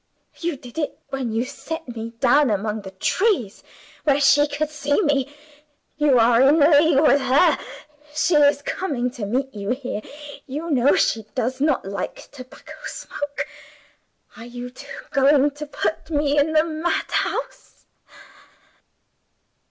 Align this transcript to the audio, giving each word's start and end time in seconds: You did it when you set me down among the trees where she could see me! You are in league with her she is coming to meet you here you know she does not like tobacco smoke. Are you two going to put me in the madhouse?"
You 0.39 0.57
did 0.57 0.79
it 0.79 0.97
when 1.09 1.31
you 1.31 1.45
set 1.45 1.87
me 1.95 2.09
down 2.19 2.49
among 2.49 2.81
the 2.81 2.89
trees 2.89 3.61
where 4.03 4.19
she 4.19 4.47
could 4.47 4.71
see 4.71 4.99
me! 5.03 5.31
You 5.95 6.17
are 6.17 6.41
in 6.41 6.57
league 6.59 6.99
with 6.99 7.21
her 7.21 7.59
she 8.11 8.33
is 8.33 8.63
coming 8.63 9.11
to 9.11 9.27
meet 9.27 9.53
you 9.53 9.69
here 9.69 10.01
you 10.47 10.71
know 10.71 10.95
she 10.95 11.25
does 11.35 11.61
not 11.61 11.85
like 11.85 12.31
tobacco 12.31 12.73
smoke. 12.87 13.45
Are 14.35 14.45
you 14.45 14.71
two 14.71 14.87
going 15.11 15.51
to 15.51 15.67
put 15.67 16.09
me 16.09 16.35
in 16.39 16.53
the 16.53 16.63
madhouse?" 16.63 17.85